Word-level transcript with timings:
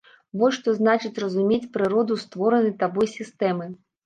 Вось 0.43 0.53
што 0.59 0.71
значыць 0.77 1.21
разумець 1.23 1.67
прыроду 1.75 2.17
створанай 2.23 2.75
табой 2.81 3.07
сістэмы! 3.19 3.71